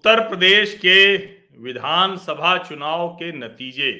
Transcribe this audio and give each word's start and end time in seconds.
उत्तर 0.00 0.20
प्रदेश 0.28 0.72
के 0.74 1.16
विधानसभा 1.60 2.56
चुनाव 2.58 3.08
के 3.14 3.30
नतीजे। 3.32 3.90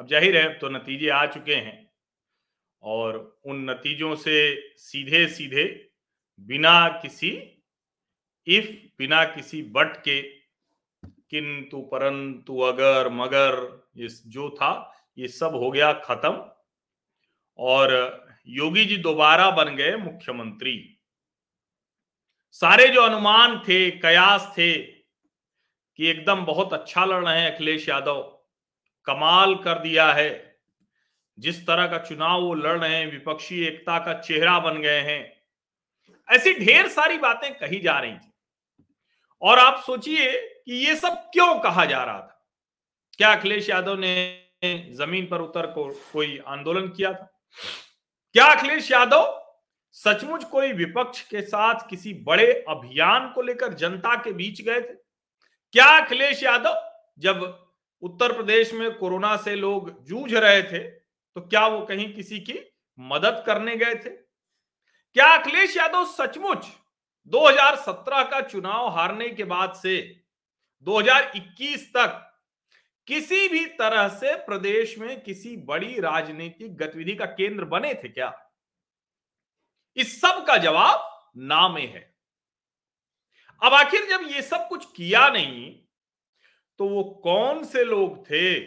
अब 0.00 0.06
ज़ाहिर 0.08 0.36
है 0.36 0.48
तो 0.58 0.68
नतीजे 0.68 1.08
आ 1.08 1.24
चुके 1.26 1.54
हैं 1.54 1.90
और 2.82 3.18
उन 3.46 3.62
नतीजों 3.70 4.14
से 4.16 4.34
सीधे 4.78 5.26
सीधे 5.28 5.64
बिना 6.48 6.88
किसी 7.02 7.30
इफ़, 8.46 8.70
बिना 8.98 9.24
किसी 9.24 9.62
बट 9.70 9.96
के, 9.98 10.20
किंतु 10.22 11.80
परंतु 11.82 12.58
अगर, 12.58 13.08
मगर, 13.12 13.58
ये 13.96 14.08
जो 14.08 14.50
था, 14.50 14.72
ये 15.18 15.28
सब 15.28 15.54
हो 15.54 15.70
गया 15.70 15.92
खत्म 16.04 16.44
और 17.58 17.94
योगी 18.48 18.84
जी 18.84 18.96
दोबारा 18.96 19.50
बन 19.50 19.76
गए 19.76 19.96
मुख्यमंत्री। 19.96 20.78
सारे 22.52 22.88
जो 22.88 23.02
अनुमान 23.02 23.58
थे, 23.58 23.90
कयास 23.90 24.52
थे 24.52 24.78
कि 25.96 26.06
एकदम 26.06 26.44
बहुत 26.44 26.72
अच्छा 26.72 27.04
लड़ 27.04 27.24
रहे 27.24 27.40
हैं 27.40 27.54
अखिलेश 27.54 27.88
यादव। 27.88 28.38
कमाल 29.04 29.54
कर 29.54 29.78
दिया 29.78 30.12
है। 30.12 30.60
जिस 31.38 31.66
तरह 31.66 31.86
का 31.86 31.98
चुनाव 31.98 32.40
वो 32.40 32.54
लड़ 32.54 32.80
रहे 32.80 32.94
हैं, 32.94 33.10
विपक्षी 33.10 33.64
एकता 33.66 33.98
का 33.98 34.20
चेहरा 34.20 34.60
बन 34.60 34.80
गए 34.80 35.00
हैं। 35.00 35.42
ऐसी 36.28 36.54
ढेर 36.54 36.88
सारी 36.88 37.18
बातें 37.18 37.58
कही 37.58 37.78
जा 37.78 37.98
रही 37.98 38.14
थी। 38.14 38.32
और 39.42 39.58
आप 39.58 39.82
सोचिए 39.86 40.40
कि 40.64 40.86
ये 40.86 40.96
सब 40.96 41.08
क्यों 41.08 41.60
कहा 41.60 41.84
जा 41.84 42.04
रहा 42.04 42.20
था? 42.20 42.48
क्या 43.16 43.34
अखिलेश 43.34 43.70
यादव 43.70 43.94
ने 43.98 44.46
ज़मीन 44.90 45.26
पर 45.26 45.40
उतर 45.40 45.66
को 45.66 46.02
कोई 46.12 46.40
आंदोलन 46.46 46.88
किया 46.88 47.12
था? 47.12 47.40
क्या 48.32 48.44
अखिलेश 48.44 48.92
यादव 48.92 49.39
सचमुच 49.94 50.44
कोई 50.44 50.72
विपक्ष 50.72 51.20
के 51.20 51.40
साथ 51.42 51.88
किसी 51.90 52.12
बड़े 52.14 52.52
अभियान 52.68 53.28
को 53.34 53.42
लेकर 53.42 53.74
जनता 53.74 54.14
के 54.14 54.32
बीच 54.32 54.60
गए 54.62 54.80
थे? 54.80 54.94
क्या 55.74 55.84
अखिलेश 55.84 56.42
यादव, 56.42 56.82
जब 57.18 57.66
उत्तर 58.02 58.32
प्रदेश 58.32 58.72
में 58.74 58.94
कोरोना 58.94 59.36
से 59.36 59.54
लोग 59.56 59.90
जूझ 60.04 60.34
रहे 60.34 60.62
थे 60.62 60.78
तो 61.36 61.40
क्या 61.40 61.66
वो 61.66 61.80
कहीं 61.86 62.12
किसी 62.14 62.38
की 62.40 62.58
मदद 62.98 63.42
करने 63.46 63.76
गए 63.76 63.94
थे? 63.94 64.10
क्या 65.16 65.26
अखिलेश 65.36 65.76
यादव 65.76 66.04
सचमुच 66.04 66.66
2017 67.32 68.22
का 68.30 68.40
चुनाव 68.40 68.88
हारने 68.88 69.28
के 69.28 69.44
बाद 69.44 69.72
से 69.72 69.96
2021 70.86 71.86
तक 71.96 72.26
किसी 73.06 73.48
भी 73.48 73.64
तरह 73.78 74.08
से 74.08 74.34
प्रदेश 74.36 74.98
में 74.98 75.20
किसी 75.20 75.56
बड़ी 75.56 76.00
राजनीतिक 76.00 76.76
गतिविधि 76.76 77.14
का 77.14 77.26
केंद्र 77.26 77.64
बने 77.64 77.94
थे 77.94 78.08
क्या? 78.08 78.28
इस 79.96 80.20
सब 80.20 80.44
का 80.46 80.56
जवाब 80.56 81.30
ना 81.36 81.68
में 81.68 81.86
है। 81.86 82.08
अब 83.62 83.74
आखिर 83.74 84.06
जब 84.08 84.26
ये 84.30 84.42
सब 84.42 84.68
कुछ 84.68 84.84
किया 84.92 85.28
नहीं 85.28 85.70
तो 86.80 86.88
वो 86.88 87.02
कौन 87.24 87.64
से 87.64 87.84
लोग 87.84 88.24
थे 88.26 88.58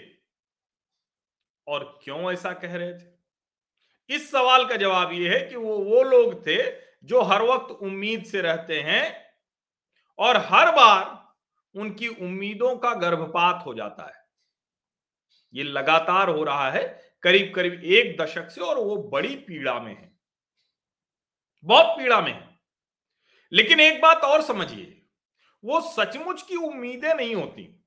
और 1.68 1.84
क्यों 2.04 2.32
ऐसा 2.34 2.52
कह 2.54 2.76
रहे 2.76 2.94
थे? 2.94 3.12
इस 4.10 4.30
सवाल 4.32 4.66
का 4.66 4.76
जवाब 4.76 5.12
यह 5.14 5.32
है 5.32 5.40
कि 5.40 5.56
वो 5.56 5.78
वो 5.78 6.04
लोग 6.04 6.46
थे 6.48 6.58
जो 7.04 7.22
हर 7.22 7.42
वक्त 7.42 7.72
उम्मीद 7.72 8.26
से 8.26 8.42
रहते 8.42 8.82
हैं 8.82 9.04
और 10.20 10.38
हर 10.38 10.72
बार 10.72 11.22
उनकी 11.76 12.08
उम्मीदों 12.08 12.76
का 12.78 12.94
गर्भपात 12.94 13.64
हो 13.66 13.74
जाता 13.74 14.06
है। 14.08 14.22
ये 15.54 15.64
लगातार 15.64 16.30
हो 16.30 16.44
रहा 16.44 16.70
है 16.72 16.84
करीब 17.24 17.54
करीब 17.56 17.84
एक 17.84 18.18
दशक 18.22 18.50
से 18.50 18.62
और 18.62 18.80
वो 18.80 18.98
बड़ी 19.10 19.36
पीड़ा 19.38 19.80
में 19.80 19.96
है। 19.96 20.13
बहुत 21.64 21.98
पीड़ा 21.98 22.22
में 22.22 22.54
लेकिन 23.52 23.80
एक 23.80 24.02
बात 24.02 24.18
और 24.18 24.42
समझिए, 24.42 25.06
वो 25.64 25.82
सचमुच 25.82 26.42
की 26.42 26.56
उम्मीदें 26.56 27.14
नहीं 27.14 27.36
होती। 27.36 27.86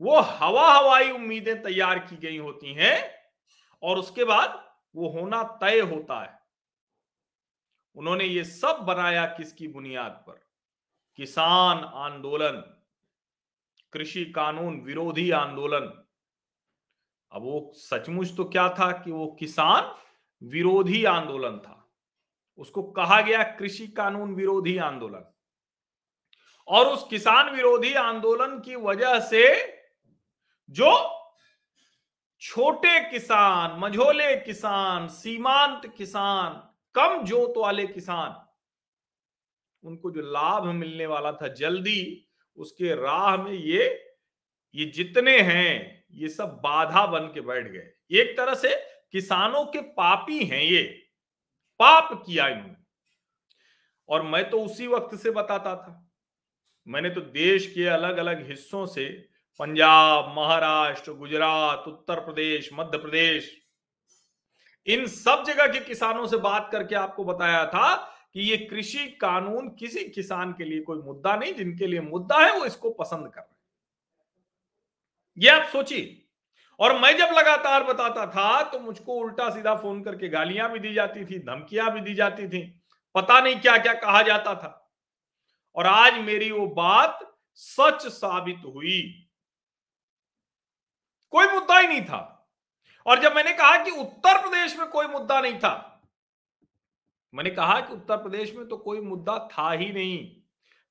वो 0.00 0.20
हवा 0.20 0.72
हवाई 0.72 1.10
उम्मीदें 1.10 1.62
तैयार 1.62 1.98
की 1.98 2.16
गई 2.16 2.38
होती 2.38 2.74
हैं 2.74 3.14
और 3.82 3.98
उसके 3.98 4.24
बाद 4.24 4.72
वो 4.96 5.08
होना 5.08 5.42
तय 5.42 5.80
होता 5.80 6.22
है। 6.22 6.40
उन्होंने 7.94 8.24
ये 8.24 8.44
सब 8.44 8.76
बनाया 8.76 9.26
किसकी 9.26 9.68
बुनियाद 9.68 10.24
पर? 10.26 10.46
किसान 11.16 11.78
आंदोलन, 11.78 12.82
कृषि 13.92 14.24
कानून 14.24 14.80
विरोधी 14.80 15.30
आंदोलन। 15.30 16.04
अब 17.32 17.42
वो 17.42 17.72
सचमुच 17.74 18.36
तो 18.36 18.44
क्या 18.44 18.68
था 18.68 18.92
कि 18.92 19.10
वो 19.10 19.36
किसान 19.40 19.94
विरोधी 20.42 21.04
आंदोलन 21.04 21.58
था। 21.58 21.85
उसको 22.58 22.82
कहा 22.82 23.20
गया 23.20 23.42
कृषि 23.42 23.86
कानून 23.86 24.34
विरोधी 24.34 24.78
आंदोलन। 24.78 25.32
और 26.68 26.86
उस 26.86 27.06
किसान 27.10 27.54
विरोधी 27.56 27.94
आंदोलन 27.94 28.60
की 28.60 28.76
वजह 28.76 29.20
से 29.20 29.72
जो 30.70 31.12
छोटे 32.40 33.10
किसान, 33.10 33.80
मझोले 33.80 34.36
किसान, 34.36 35.08
सीमांत 35.08 35.94
किसान, 35.96 36.74
कम 36.94 37.22
जोत 37.22 37.54
वाले 37.56 37.86
किसान, 37.86 38.46
उनको 39.84 40.10
जो 40.10 40.20
लाभ 40.20 40.64
मिलने 40.64 41.06
वाला 41.06 41.32
था 41.32 41.48
जल्दी, 41.48 42.28
उसके 42.56 42.94
राह 42.94 43.36
में 43.36 43.52
ये 43.52 44.02
ये 44.74 44.84
जितने 44.84 45.40
हैं, 45.40 46.04
ये 46.10 46.28
सब 46.28 46.48
बाधा 46.48 47.06
बन 47.06 47.20
के 47.20 47.40
बैठ 47.40 47.66
गए। 47.66 47.92
एक 48.10 48.36
तरह 48.36 48.54
से 48.54 48.74
किसानों 49.12 49.64
के 49.64 49.80
पापी 49.80 50.44
हैं 50.44 50.62
ये। 50.62 51.05
पाप 51.78 52.22
किया 52.26 52.48
इन्होंने। 52.48 52.76
और 54.08 54.22
मैं 54.22 54.50
तो 54.50 54.64
उसी 54.64 54.86
वक्त 54.86 55.16
से 55.16 55.30
बताता 55.30 55.76
था। 55.76 56.10
मैंने 56.88 57.10
तो 57.10 57.20
देश 57.20 57.72
के 57.74 57.86
अलग 57.86 58.16
अलग 58.16 58.48
हिस्सों 58.48 58.86
से 58.86 59.28
पंजाब, 59.58 60.34
महाराष्ट्र, 60.36 61.12
गुजरात, 61.12 61.84
उत्तर 61.88 62.20
प्रदेश, 62.20 62.70
मध्य 62.72 62.98
प्रदेश 62.98 63.62
इन 64.86 65.06
सब 65.06 65.44
जगह 65.46 65.66
के 65.66 65.80
किसानों 65.80 66.26
से 66.26 66.36
बात 66.36 66.68
करके 66.72 66.94
आपको 66.94 67.24
बताया 67.24 67.66
था 67.66 67.96
कि 68.34 68.40
ये 68.40 68.56
कृषि 68.56 69.06
कानून 69.06 69.68
किसी 69.68 70.04
किसान 70.04 70.52
के 70.52 70.64
लिए 70.64 70.80
कोई 70.80 70.98
मुद्दा 70.98 71.36
नहीं, 71.36 71.54
जिनके 71.54 71.86
लिए 71.86 72.00
मुद्दा 72.00 72.38
है, 72.38 72.58
वो 72.58 72.64
इसको 72.64 72.90
पसंद 72.90 73.32
कर 73.34 73.40
रहे 73.40 73.56
ये 75.38 75.50
आप 75.50 75.68
सोचिए। 75.68 76.25
और 76.78 76.98
मैं 76.98 77.16
जब 77.16 77.28
लगातार 77.32 77.84
बताता 77.84 78.26
था 78.26 78.62
तो 78.62 78.78
मुझको 78.78 79.14
उल्टा 79.14 79.50
सीधा 79.50 79.74
फ़ोन 79.76 80.02
करके 80.02 80.28
गालियाँ 80.28 80.72
भी 80.72 80.78
दी 80.78 80.94
जाती 80.94 81.24
थी, 81.24 81.38
धमकियाँ 81.38 81.92
भी 81.92 82.00
दी 82.00 82.14
जाती 82.14 82.48
थी। 82.48 82.82
पता 83.14 83.40
नहीं 83.40 83.60
क्या 83.60 83.78
क्या 83.78 83.92
कहा 83.92 84.22
जाता 84.22 84.54
था। 84.54 84.92
और 85.76 85.86
आज 85.86 86.18
मेरी 86.18 86.50
वो 86.50 86.66
बात 86.66 87.36
सच 87.54 88.06
साबित 88.06 88.62
हुई। 88.64 89.28
कोई 91.30 91.46
मुद्दा 91.46 91.78
ही 91.78 91.86
नहीं 91.86 92.04
था। 92.04 92.48
और 93.06 93.22
जब 93.22 93.34
मैंने 93.34 93.52
कहा 93.52 93.84
कि 93.84 93.90
उत्तर 93.90 94.40
प्रदेश 94.42 94.78
में 94.78 94.88
कोई 94.88 95.06
मुद्दा 95.06 95.40
नहीं 95.40 95.58
था, 95.58 96.02
मैंने 97.34 97.50
कहा 97.50 97.80
कि 97.80 97.92
उत्तर 97.92 98.16
प्रदेश 98.16 98.54
में 98.54 98.68
तो 98.68 98.76
कोई 98.76 99.00
मुद्दा 99.00 99.48
था 99.52 99.72
ही 99.72 99.92
नहीं। 99.92 100.26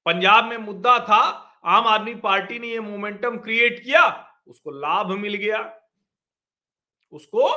पंजाब 0.05 0.45
में 0.45 0.57
मुद्दा 0.57 0.99
था, 0.99 1.21
आम 1.65 1.87
आदमी 1.87 2.15
पार्टी 2.15 2.59
ने 2.59 2.67
ये 2.67 2.79
मोमेंटम 2.79 3.37
क्रिएट 3.37 3.83
किया 3.83 4.24
उसको 4.47 4.71
लाभ 4.71 5.11
मिल 5.11 5.35
गया। 5.35 5.59
उसको, 7.13 7.49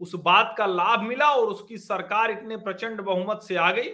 उस 0.00 0.14
बात 0.16 0.54
का 0.58 0.66
लाभ 0.66 1.00
मिला 1.00 1.30
और 1.30 1.46
उसकी 1.46 1.78
सरकार 1.78 2.30
इतने 2.30 2.56
प्रचंड 2.58 3.00
बहुमत 3.00 3.42
से 3.42 3.56
आ 3.56 3.70
गई। 3.72 3.90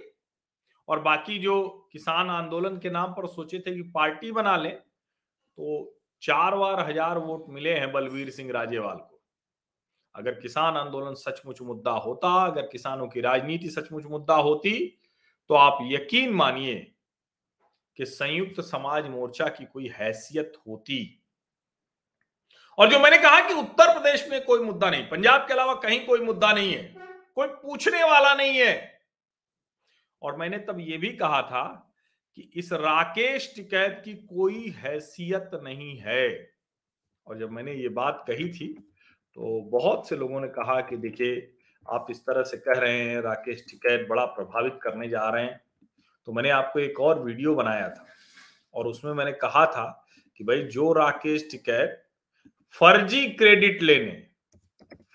और 0.88 1.00
बाकी 1.00 1.38
जो 1.38 1.68
किसान 1.92 2.30
आंदोलन 2.30 2.78
के 2.78 2.90
नाम 2.90 3.12
पर 3.12 3.26
सोचे 3.26 3.58
थे 3.58 3.74
कि 3.74 3.82
पार्टी 3.90 4.32
बना 4.32 4.56
ले 4.56 4.68
तो 4.68 5.94
चार 6.22 6.54
बार 6.56 6.80
हज़ार 6.80 7.18
वोट 7.18 7.44
मिले 7.48 7.72
हैं 7.72 7.90
बलवीर 7.92 8.30
सिंह 8.30 8.50
राजेवाल 8.52 8.96
को। 8.96 9.20
अगर 10.14 10.34
किसान 10.34 10.76
आंदोलन 10.76 11.14
सचमुच 11.14 11.60
मुद्दा 11.62 11.92
होता, 11.92 12.28
अगर 12.44 12.66
किसानों 12.66 13.08
की 13.08 13.20
राजनीति 13.20 13.70
सचमुच 13.70 14.06
मुद्दा 14.06 14.36
होती 14.36 14.72
तो 15.50 15.54
आप 15.54 15.78
यकीन 15.82 16.32
मानिए 16.34 16.74
कि 17.98 18.04
संयुक्त 18.06 18.60
समाज 18.60 19.06
मोर्चा 19.08 19.48
की 19.48 19.64
कोई 19.64 19.88
हैसियत 19.90 20.52
होती। 20.66 21.17
और 22.78 22.90
जो 22.90 22.98
मैंने 23.00 23.18
कहा 23.18 23.40
कि 23.40 23.54
उत्तर 23.54 23.92
प्रदेश 23.92 24.26
में 24.30 24.44
कोई 24.44 24.60
मुद्दा 24.60 24.90
नहीं, 24.90 25.04
पंजाब 25.04 25.40
के 25.40 25.54
अलावा 25.54 25.74
कहीं 25.76 26.04
कोई 26.06 26.20
मुद्दा 26.20 26.52
नहीं 26.52 26.72
है, 26.72 26.82
कोई 27.36 27.46
पूछने 27.46 28.02
वाला 28.04 28.34
नहीं 28.34 28.58
है। 28.58 29.00
और 30.22 30.36
मैंने 30.36 30.58
तब 30.58 30.80
यह 30.80 30.98
भी 30.98 31.12
कहा 31.14 31.42
था 31.42 31.64
कि 32.36 32.50
इस 32.56 32.72
राकेश 32.72 33.52
टिकैत 33.56 34.00
की 34.04 34.14
कोई 34.14 34.68
हैसियत 34.78 35.50
नहीं 35.54 35.96
है। 35.98 36.28
और 37.26 37.38
जब 37.38 37.50
मैंने 37.50 37.72
ये 37.72 37.88
बात 37.90 38.24
कही 38.28 38.48
थी 38.50 38.72
तो 39.36 39.60
बहुत 39.70 40.08
से 40.08 40.16
लोगों 40.16 40.40
ने 40.40 40.48
कहा 40.48 40.80
कि 40.80 40.96
देखिए, 40.96 41.34
आप 41.86 42.06
इस 42.10 42.20
तरह 42.20 42.42
से 42.42 42.56
कह 42.58 42.80
रहे 42.80 43.00
हैं, 43.00 43.20
राकेश 43.22 43.64
टिकैत 43.70 44.06
बड़ा 44.08 44.24
प्रभावित 44.24 44.78
करने 44.82 45.08
जा 45.08 45.28
रहे 45.28 45.44
हैं। 45.44 45.60
तो 46.26 46.32
मैंने 46.32 46.50
आपको 46.50 46.80
एक 46.80 47.00
और 47.00 47.22
वीडियो 47.22 47.54
बनाया 47.54 47.88
था, 47.88 48.06
और 48.74 48.86
उसमें 48.86 49.12
मैंने 49.12 49.32
कहा 49.34 49.64
था 49.66 49.86
कि 50.36 50.44
भाई, 50.44 50.62
जो 50.62 50.92
राकेश 50.92 51.48
टिकैत 51.50 52.04
फर्जी 52.74 53.28
क्रेडिट 53.30 53.82
लेने, 53.82 54.12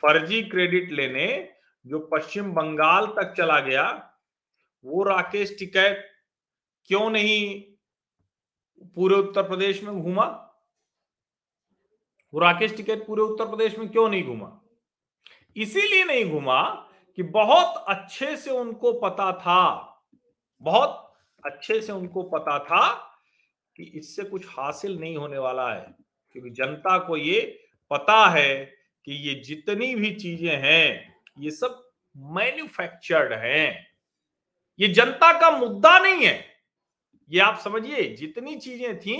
फर्जी 0.01 0.41
क्रेडिट 0.43 0.91
लेने 0.91 1.27
जो 1.85 1.99
पश्चिम 2.13 2.51
बंगाल 2.53 3.05
तक 3.07 3.33
चला 3.37 3.59
गया, 3.59 3.85
वो 4.85 5.03
राकेश 5.03 5.55
टिकैत 5.59 6.09
क्यों 6.89 7.09
नहीं 7.09 7.61
पूरे 8.95 9.15
उत्तर 9.15 9.43
प्रदेश 9.43 9.83
में 9.83 10.01
घूमा? 10.01 10.25
वो 12.33 12.39
राकेश 12.39 12.75
टिकैत 12.77 13.05
पूरे 13.07 13.21
उत्तर 13.21 13.45
प्रदेश 13.45 13.77
में 13.79 13.89
क्यों 13.89 14.09
नहीं 14.09 14.23
घूमा? 14.23 14.51
इसीलिए 15.55 16.03
नहीं 16.03 16.29
घूमा 16.31 16.61
कि 17.17 17.23
बहुत 17.23 17.83
अच्छे 17.87 18.35
से 18.37 18.51
उनको 18.51 18.93
पता 18.93 19.31
था, 19.31 19.63
बहुत 20.61 21.13
अच्छे 21.43 21.81
से 21.81 21.91
उनको 21.91 22.23
पता 22.23 22.59
था 22.59 22.91
कि 23.75 23.83
इससे 23.95 24.23
कुछ 24.23 24.45
हासिल 24.49 24.99
नहीं 24.99 25.17
होने 25.17 25.37
वाला 25.37 25.73
है। 25.73 26.02
क्योंकि 26.33 26.49
जनता 26.49 26.97
को 26.97 27.17
ये 27.17 27.39
पता 27.91 28.25
है 28.29 28.65
कि 29.07 29.13
ये 29.29 29.33
जितनी 29.35 29.93
भी 29.95 30.13
चीज़ें 30.15 30.55
हैं, 30.57 31.15
ये 31.39 31.51
सब 31.51 31.81
मैन्युफैक्चर्ड 32.17 33.33
हैं। 33.33 33.87
ये 34.79 34.87
जनता 34.87 35.31
का 35.39 35.49
मुद्दा 35.51 35.97
नहीं 35.99 36.25
है। 36.25 36.45
ये 37.29 37.39
आप 37.39 37.59
समझिए, 37.59 38.03
जितनी 38.09 38.55
चीज़ें 38.55 38.99
थी, 38.99 39.17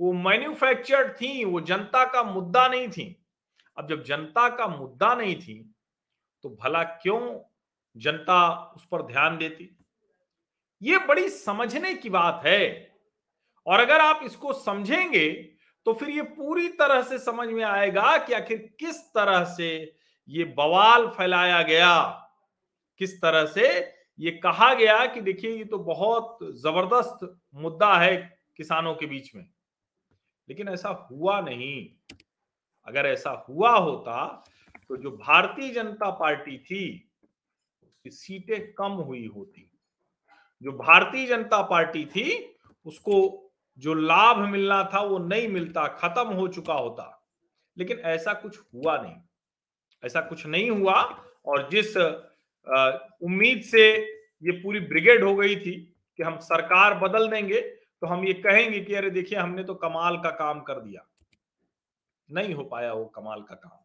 वो 0.00 0.12
मैन्युफैक्चर्ड 0.12 1.12
थी, 1.12 1.44
वो 1.44 1.60
जनता 1.60 2.04
का 2.04 2.22
मुद्दा 2.22 2.66
नहीं 2.68 2.88
थी। 2.88 3.24
अब 3.76 3.88
जब 3.88 4.02
जनता 4.04 4.48
का 4.48 4.66
मुद्दा 4.68 5.14
नहीं 5.14 5.36
थी 5.36 5.74
तो 6.44 6.48
भला 6.62 6.82
क्यों 6.82 7.20
जनता 7.96 8.72
उस 8.76 8.86
पर 8.86 9.02
ध्यान 9.02 9.36
देती? 9.38 9.76
ये 10.82 10.98
बड़ी 10.98 11.28
समझने 11.28 11.94
की 11.94 12.10
बात 12.10 12.42
है। 12.46 12.92
और 13.66 13.80
अगर 13.80 14.00
आप 14.00 14.20
इसको 14.24 14.52
समझेंगे 14.52 15.28
तो 15.86 15.92
फिर 15.92 16.10
ये 16.10 16.22
पूरी 16.22 16.68
तरह 16.68 17.02
से 17.02 17.18
समझ 17.18 17.48
में 17.48 17.64
आएगा 17.64 18.16
कि 18.18 18.32
आखिर 18.32 18.76
किस 18.80 18.96
तरह 19.14 19.44
से 19.44 19.96
ये 20.28 20.44
बवाल 20.44 21.06
फैलाया 21.08 21.62
गया। 21.62 22.02
किस 22.98 23.22
तरह 23.22 23.46
से 23.46 23.94
ये 24.18 24.30
कहा 24.30 24.74
गया 24.74 25.06
कि 25.06 25.20
देखिए, 25.20 25.50
ये 25.50 25.64
तो 25.64 25.78
बहुत 25.78 26.38
ज़बरदस्त 26.42 27.40
मुद्दा 27.54 27.98
है 27.98 28.38
किसानों 28.56 28.94
के 28.94 29.06
बीच 29.06 29.34
में। 29.34 29.50
लेकिन 30.48 30.68
ऐसा 30.68 31.08
हुआ 31.12 31.40
नहीं। 31.40 31.88
अगर 32.86 33.06
ऐसा 33.06 33.46
हुआ 33.48 33.70
होता 33.70 34.44
तो 34.88 34.96
जो 34.96 35.10
भारतीय 35.10 35.70
जनता 35.70 36.10
पार्टी 36.10 36.58
थी, 36.58 37.12
उसकी 37.82 38.10
सीटें 38.10 38.72
कम 38.72 38.92
हुई 38.92 39.26
होती। 39.26 39.70
जो 40.62 40.72
भारतीय 40.72 41.26
जनता 41.26 41.62
पार्टी 41.62 42.04
थी, 42.04 42.56
उसको 42.84 43.45
जो 43.78 43.94
लाभ 43.94 44.38
मिलना 44.38 44.90
था 44.94 45.00
वो 45.00 45.18
नहीं 45.18 45.48
मिलता, 45.48 45.86
खत्म 45.86 46.28
हो 46.28 46.48
चुका 46.48 46.74
होता। 46.74 47.28
लेकिन 47.78 47.98
ऐसा 47.98 48.32
कुछ 48.32 48.58
हुआ 48.74 49.02
नहीं। 49.02 49.14
ऐसा 50.04 50.20
कुछ 50.20 50.46
नहीं 50.46 50.70
हुआ 50.70 51.24
और 51.46 51.68
जिस 51.70 51.96
उम्मीद 53.22 53.62
से 53.62 53.96
ये 54.42 54.52
पूरी 54.52 54.80
ब्रिगेड 54.80 55.24
हो 55.24 55.36
गई 55.36 55.56
थी 55.56 55.96
कि 56.16 56.22
हम 56.22 56.38
सरकार 56.38 56.94
बदल 56.94 57.28
देंगे 57.28 57.60
तो 58.00 58.06
हम 58.06 58.26
ये 58.26 58.32
कहेंगे 58.32 58.80
कि, 58.80 58.94
अरे, 58.94 59.10
देखिए, 59.10 59.38
हमने 59.38 59.64
तो 59.64 59.74
कमाल 59.74 60.16
का 60.16 60.30
काम 60.30 60.60
कर 60.60 60.74
दिया। 60.74 61.06
नहीं 62.30 62.54
हो 62.54 62.64
पाया 62.64 62.92
वो 62.92 63.04
कमाल 63.04 63.42
का 63.42 63.54
काम। 63.54 63.78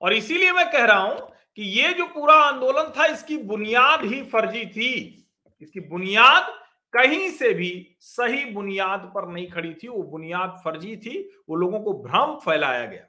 और 0.00 0.12
इसीलिए 0.12 0.52
मैं 0.52 0.72
कह 0.72 0.84
रहा 0.84 1.00
हूँ 1.00 1.32
कि 1.56 1.62
ये 1.62 1.92
जो 1.92 2.06
पूरा 2.06 2.34
आंदोलन 2.34 2.92
था, 2.98 3.06
इसकी 3.06 3.38
बुनियाद 3.38 4.04
ही 4.04 4.22
फर्जी 4.22 4.66
थी। 4.66 5.26
इसकी 5.60 5.80
बुनियाद 5.80 6.61
कहीं 6.94 7.30
से 7.30 7.52
भी 7.54 7.96
सही 8.00 8.44
बुनियाद 8.44 9.10
पर 9.14 9.28
नहीं 9.28 9.48
खड़ी 9.50 9.72
थी, 9.74 9.88
वो 9.88 10.02
बुनियाद 10.02 10.60
फर्जी 10.64 10.96
थी, 10.96 11.18
वो 11.48 11.56
लोगों 11.56 11.80
को 11.80 11.92
भ्रम 12.02 12.34
फैलाया 12.40 12.84
गया। 12.86 13.06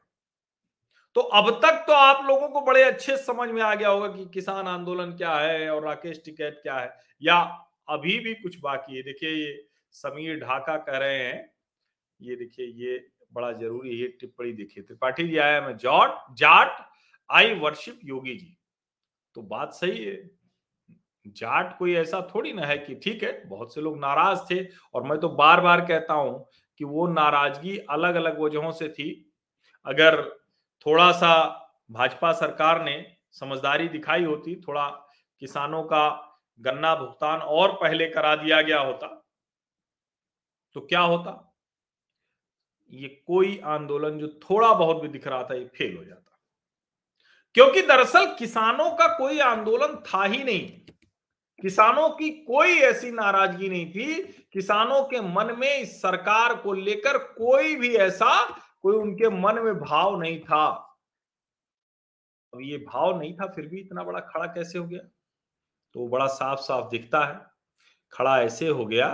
तो 1.16 1.22
अब 1.22 1.50
तक 1.64 1.84
तो 1.88 1.94
आप 1.94 2.26
लोगों 2.26 2.48
को 2.50 2.62
बड़े 2.62 2.84
अच्छे 2.84 3.18
समझ 3.18 3.50
में 3.50 3.62
आ 3.62 3.74
गया 3.76 3.90
होगा 3.90 4.08
कि 4.08 4.26
किसान 4.34 4.68
आंदोलन 4.68 5.12
क्या 5.12 5.36
है 5.36 5.70
और 5.70 5.84
राकेश 5.86 6.22
टिकैत 6.26 6.60
क्या 6.64 6.78
है, 6.78 6.94
या 7.22 7.38
अभी 7.90 8.18
भी 8.20 8.34
कुछ 8.34 8.58
बाकी 8.60 8.96
है। 8.96 9.02
देखिए, 9.04 9.30
ये 9.30 9.68
समीर 9.96 10.40
ढाका 10.40 10.78
कह 10.78 10.98
रहे 10.98 11.18
हैं, 11.18 11.50
ये 12.20 12.36
देखिए, 12.36 12.66
ये 12.66 13.06
बड़ा 13.34 13.52
ज़रूरी 13.52 14.00
है, 14.00 14.08
टिप्पणी 14.10 14.52
देखिए। 14.54 14.84
त्रिपाठी 14.84 15.28
जी 15.28 15.38
आया 15.38 15.62
मैं 15.62 15.76
जॉट, 15.78 16.18
जाट, 16.38 16.78
आई 17.30 17.54
वर्शिप 17.54 18.00
योगी 18.04 18.36
जी। 18.36 18.56
तो 19.36 19.42
बात 19.42 19.74
सही 19.74 20.04
है। 20.06 20.16
जाट 21.26 21.78
कोई 21.78 21.94
ऐसा 21.96 22.22
थोड़ी 22.36 22.54
ना 22.54 22.66
है 22.66 22.78
कि 22.78 22.96
ठीक 22.96 23.24
है, 23.24 23.32
बहुत 23.46 23.74
से 23.76 23.82
लोग 23.82 24.00
नाराज़ 24.00 24.40
थे 24.52 24.64
और 24.94 25.04
मैं 25.04 25.20
तो 25.20 25.30
बार 25.30 25.62
बार 25.62 25.82
कहता 25.82 26.14
हूँ 26.14 26.46
कि 26.80 26.86
वो 26.86 27.08
नाराज़गी 27.08 27.78
अलग 27.90 28.16
अलग 28.16 28.40
वजहों 28.40 28.72
से 28.72 28.90
थी। 28.90 29.10
अगर 29.86 30.22
थोड़ा 30.86 31.12
सा 31.12 31.34
भाजपा 31.92 32.32
सरकार 32.34 32.84
ने 32.84 33.06
समझदारी 33.32 33.88
दिखाई 33.88 34.24
होती, 34.24 34.56
थोड़ा 34.68 34.88
किसानों 35.42 35.84
का 35.84 36.08
गन्ना 36.60 36.96
भुगतान 36.96 37.40
और 37.40 37.74
पहले 37.74 38.08
करा 38.08 38.36
दिया 38.36 38.62
गया 38.62 38.80
होता 38.80 39.20
तो 40.76 40.82
क्या 40.82 41.00
होता? 41.00 41.54
ये 42.94 43.08
कोई 43.28 43.58
आंदोलन 43.66 44.18
जो 44.20 44.28
थोड़ा 44.44 44.74
बहुत 44.74 45.02
भी 45.02 45.08
दिख 45.08 45.28
रहा 45.28 45.44
था, 45.44 45.56
ये 45.56 45.66
फेल 45.68 45.98
हो 45.98 46.04
जाता। 46.04 46.20
क्योंकि 47.56 47.82
दरअसल 47.82 48.26
किसानों 48.40 48.90
का 48.92 49.08
कोई 49.18 49.40
आंदोलन 49.40 49.96
था 50.06 50.24
ही 50.24 50.44
नहीं। 50.44 50.83
किसानों 51.62 52.10
की 52.10 52.30
कोई 52.30 52.70
ऐसी 52.70 53.12
नाराज़गी 53.12 53.70
नहीं 53.70 53.92
थी। 53.92 54.24
किसानों 54.54 55.04
के 55.04 55.22
मन 55.22 55.56
में 55.60 55.78
इस 55.78 56.02
सरकार 56.02 56.56
को 56.56 56.74
लेकर 56.74 57.18
कोई 57.18 57.76
भी 57.76 57.96
ऐसा, 57.96 58.58
कोई 58.82 58.96
उनके 58.96 59.30
मन 59.30 59.60
में 59.60 59.80
भाव 59.80 60.20
नहीं 60.22 60.40
था। 60.40 60.66
अब 62.54 62.60
ये 62.62 62.78
भाव 62.78 63.20
नहीं 63.20 63.34
था, 63.34 63.48
फिर 63.48 63.68
भी 63.68 63.80
इतना 63.80 64.04
बड़ा 64.04 64.20
खड़ा 64.20 64.46
कैसे 64.46 64.80
हो 64.80 64.86
गया? 64.86 65.00
तो 65.94 66.08
बड़ा 66.08 66.28
साफ़ 66.28 66.60
साफ़ 66.60 66.90
दिखता 66.90 67.26
है। 67.26 67.42
खड़ा 68.14 68.42
ऐसे 68.42 68.68
हो 68.68 68.86
गया 68.86 69.08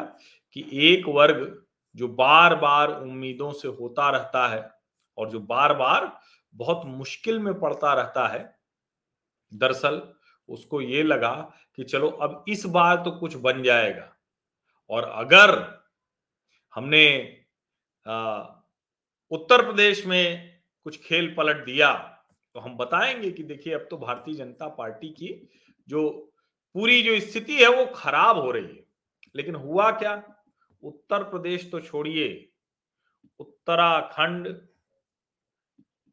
कि 0.53 0.69
एक 0.73 1.05
वर्ग 1.07 1.65
जो 1.95 2.07
बार 2.07 2.55
बार 2.55 3.01
उम्मीदों 3.01 3.51
से 3.51 3.67
होता 3.67 4.09
रहता 4.09 4.47
है 4.47 4.71
और 5.17 5.29
जो 5.29 5.39
बार 5.39 5.73
बार 5.73 6.19
बहुत 6.53 6.81
मुश्किल 6.85 7.39
में 7.39 7.59
पड़ता 7.59 7.93
रहता 7.93 8.27
है, 8.27 8.59
दरअसल 9.53 10.13
उसको 10.49 10.81
ये 10.81 11.03
लगा 11.03 11.33
कि 11.75 11.83
चलो 11.83 12.09
अब 12.09 12.45
इस 12.47 12.65
बार 12.65 12.95
तो 12.95 13.11
कुछ 13.11 13.35
बन 13.35 13.63
जाएगा। 13.63 14.15
और 14.89 15.03
अगर 15.03 15.51
हमने 16.73 17.35
आ, 18.05 18.41
उत्तर 19.31 19.65
प्रदेश 19.65 20.05
में 20.05 20.59
कुछ 20.83 20.99
खेल 21.03 21.33
पलट 21.35 21.65
दिया 21.65 21.93
तो 22.55 22.59
हम 22.59 22.77
बताएँगे 22.77 23.31
कि 23.31 23.43
देखिए 23.43 23.73
अब 23.73 23.87
तो 23.89 23.97
भारतीय 23.97 24.33
जनता 24.33 24.67
पार्टी 24.67 25.09
की 25.09 25.49
जो 25.87 26.09
पूरी 26.75 27.01
जो 27.03 27.19
स्थिति 27.19 27.55
है 27.55 27.69
वो 27.69 27.85
खराब 27.85 28.37
हो 28.37 28.51
रही 28.51 28.65
है। 28.65 28.85
लेकिन 29.35 29.55
हुआ 29.55 29.91
क्या? 29.91 30.23
उत्तर 30.83 31.23
प्रदेश 31.23 31.69
तो 31.71 31.79
छोड़िए। 31.79 32.49
उत्तराखंड 33.39 34.47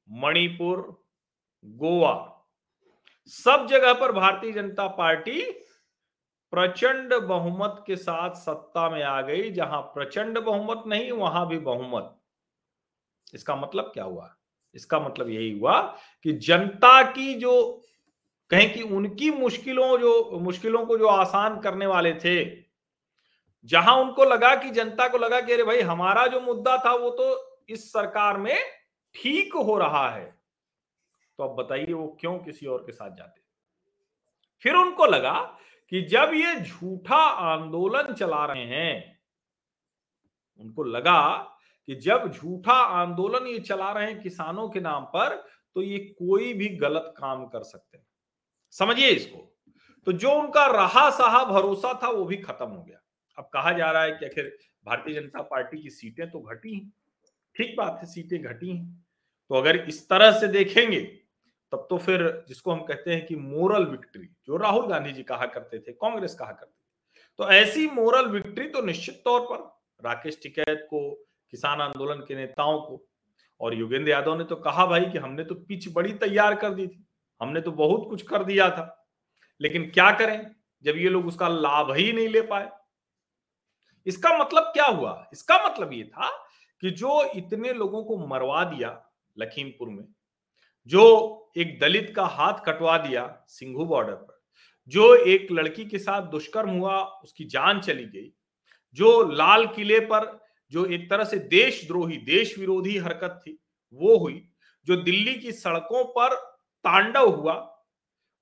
मणिपुर 0.08 1.04
गोवा 1.64 2.35
सब 3.26 3.66
जगह 3.66 3.92
पर 3.92 4.12
भारतीय 4.12 4.52
जनता 4.52 4.86
पार्टी 4.86 5.42
प्रचंड 6.50 7.14
बहुमत 7.14 7.84
के 7.86 7.96
साथ 7.96 8.30
सत्ता 8.30 8.90
में 8.90 9.02
आ 9.02 9.22
गई। 9.22 9.50
जहाँ 9.50 9.80
प्रचंड 9.80 10.38
बहुमत 10.38 10.82
नहीं, 10.86 11.12
वहाँ 11.12 11.48
भी 11.48 11.58
बहुमत। 11.58 12.16
इसका 13.34 13.56
मतलब 13.56 13.84
क्या 13.84 14.04
हुआ? 14.04 14.36
इसका 14.74 15.00
मतलब 15.00 15.30
यही 15.30 15.58
हुआ 15.58 15.80
कि 16.22 16.32
जनता 16.32 17.02
की 17.02 17.34
जो, 17.34 17.82
कहें 18.50 18.72
कि 18.72 18.82
उनकी 18.82 19.30
मुश्किलों, 19.30 19.98
जो 19.98 20.38
मुश्किलों 20.42 20.86
को 20.86 20.98
जो 20.98 21.06
आसान 21.06 21.60
करने 21.60 21.86
वाले 21.86 22.14
थे, 22.14 22.44
जहाँ 23.64 23.96
उनको 23.96 24.24
लगा 24.24 24.54
कि 24.54 24.70
जनता 24.70 25.08
को 25.08 25.18
लगा 25.18 25.40
कि 25.40 25.52
अरे 25.52 25.62
भाई, 25.62 25.80
हमारा 25.80 26.26
जो 26.26 26.40
मुद्दा 26.40 26.78
था 26.78 26.94
वो 26.94 27.10
तो 27.10 27.58
इस 27.68 27.92
सरकार 27.92 28.36
में 28.36 28.58
ठीक 29.14 29.54
हो 29.54 29.78
रहा 29.78 30.10
है। 30.10 30.35
तो 31.38 31.44
अब 31.44 31.56
बताइए 31.56 31.92
वो 31.92 32.16
क्यों 32.20 32.38
किसी 32.38 32.66
और 32.66 32.82
के 32.86 32.92
साथ 32.92 33.10
जाते 33.10 33.40
फिर 34.62 34.74
उनको 34.74 35.06
लगा 35.06 35.58
कि 35.88 36.02
जब 36.02 36.30
ये 36.34 36.60
झूठा 36.60 37.16
आंदोलन 37.16 38.14
चला 38.14 38.44
रहे 38.46 38.64
हैं, 38.64 39.20
उनको 40.60 40.84
लगा 40.84 41.36
कि 41.86 41.94
जब 41.94 42.32
झूठा 42.32 42.72
आंदोलन 42.72 43.46
ये 43.46 43.58
चला 43.58 43.92
रहे 43.92 44.06
हैं 44.06 44.20
किसानों 44.20 44.68
के 44.68 44.80
नाम 44.80 45.04
पर 45.04 45.46
तो 45.74 45.82
ये 45.82 45.98
कोई 45.98 46.54
भी 46.54 46.68
गलत 46.68 47.14
काम 47.16 47.46
कर 47.46 47.62
सकते 47.62 47.98
हैं। 47.98 48.06
समझिए 48.70 49.08
इसको। 49.08 49.52
तो 50.04 50.12
जो 50.12 50.30
उनका 50.30 50.66
रहा 50.66 51.10
सहा 51.10 51.44
भरोसा 51.44 52.00
था, 52.02 52.08
वो 52.08 52.24
भी 52.24 52.36
खत्म 52.36 52.66
हो 52.66 52.82
गया। 52.82 52.98
अब 53.38 53.50
कहा 53.52 53.72
जा 53.72 53.90
रहा 53.90 54.02
है 54.02 54.12
कि 54.12 54.26
आखिर 54.26 54.58
भारतीय 54.86 55.14
जनता 55.14 55.42
पार्टी 55.42 55.82
की 55.82 55.90
सीटें 55.90 56.30
तो 56.30 56.40
घटी 56.40 56.74
हैं। 56.74 56.92
ठीक 57.56 57.76
बात 57.78 57.98
है, 58.00 58.06
सीटें 58.06 58.42
घटी 58.42 58.76
हैं। 58.76 59.06
तो 59.48 59.54
अगर 59.54 59.76
इस 59.76 60.08
तरह 60.08 60.40
से 60.40 60.48
देखेंगे 60.48 61.15
तब 61.72 61.86
तो 61.90 61.98
फिर 61.98 62.44
जिसको 62.48 62.72
हम 62.72 62.82
कहते 62.82 63.14
हैं 63.14 63.24
कि 63.26 63.36
मोरल 63.36 63.84
विक्ट्री, 63.84 64.28
जो 64.46 64.56
राहुल 64.56 64.86
गांधी 64.86 65.12
जी 65.12 65.22
कहा 65.22 65.46
करते 65.46 65.78
थे, 65.78 65.92
कांग्रेस 65.92 66.34
कहा 66.34 66.52
करते 66.52 66.72
थे। 66.72 66.84
तो 67.38 67.50
ऐसी 67.50 67.86
मोरल 67.86 68.28
विक्ट्री 68.28 68.68
तो 68.68 68.82
निश्चित 68.82 69.20
तौर 69.24 69.40
पर 69.40 69.64
राकेश 70.04 70.38
टिकैत 70.42 70.86
को, 70.90 71.10
किसान 71.52 71.80
आंदोलन 71.80 72.20
के 72.20 72.34
नेताओं 72.34 72.78
को 72.80 73.02
और 73.60 73.74
योगेंद्र 73.74 74.10
यादव 74.10 74.36
ने 74.38 74.44
तो 74.44 74.56
कहा 74.56 74.86
भाई 74.86 75.04
कि 75.04 75.18
हमने 75.18 75.44
तो 75.44 75.54
पिच 75.54 75.88
बड़ी 75.92 76.12
तैयार 76.14 76.54
कर 76.54 76.70
दी 76.70 76.86
थी, 76.86 77.06
हमने 77.40 77.60
तो 77.60 77.72
बहुत 77.72 78.08
कुछ 78.10 78.22
कर 78.22 78.44
दिया 78.44 78.68
था। 78.70 79.08
लेकिन 79.60 79.90
क्या 79.90 80.10
करें 80.10 80.50
जब 80.84 80.96
ये 80.96 81.08
लोग 81.08 81.26
उसका 81.26 81.48
लाभ 81.48 81.92
ही 81.92 82.12
नहीं 82.12 82.28
ले 82.28 82.42
पाए? 82.42 82.68
इसका 84.06 84.36
मतलब 84.38 84.62
क्या 84.64 84.86
हुआ? 84.86 85.28
इसका 85.32 85.58
मतलब 85.64 85.92
ये 85.92 86.02
था 86.04 86.30
कि 86.82 86.90
जो 86.90 87.22
इतने 87.36 87.72
लोगों 87.72 88.02
को 88.04 88.26
मरवा 88.26 88.64
दिया 88.64 88.90
लखीमपुर 89.36 89.88
में 89.88 90.04
जो 90.86 91.52
एक 91.56 91.80
दलित 91.80 92.12
का 92.16 92.26
हाथ 92.26 92.52
कटवा 92.66 92.98
दिया 92.98 93.44
सिंघू 93.48 93.84
बॉर्डर 93.84 94.14
पर, 94.14 94.42
जो 94.88 95.14
एक 95.14 95.52
लड़की 95.52 95.84
के 95.84 95.98
साथ 95.98 96.22
दुष्कर्म 96.22 96.70
हुआ, 96.70 97.02
उसकी 97.02 97.44
जान 97.44 97.80
चली 97.80 98.04
गई, 98.04 98.32
जो 98.94 99.22
लाल 99.32 99.66
किले 99.66 100.00
पर, 100.00 100.46
जो 100.72 100.86
एक 100.86 101.10
तरह 101.10 101.24
से 101.24 101.38
देशद्रोही 101.38 102.16
देश 102.16 102.58
विरोधी 102.58 102.96
हरकत 102.96 103.40
थी, 103.46 103.58
वो 103.92 104.18
हुई, 104.18 104.48
जो 104.86 104.96
दिल्ली 104.96 105.34
की 105.34 105.52
सड़कों 105.52 106.04
पर 106.04 106.34
तांडव 106.84 107.30
हुआ, 107.30 107.54